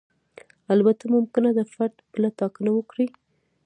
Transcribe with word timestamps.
البته 0.73 1.05
ممکنه 1.15 1.49
ده 1.57 1.63
فرد 1.73 1.95
بله 2.13 2.29
ټاکنه 2.39 2.69
وکړي. 2.73 3.07